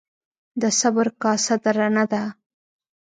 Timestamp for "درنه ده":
1.63-2.23